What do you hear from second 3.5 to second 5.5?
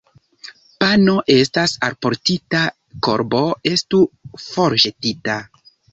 estu forĵetita.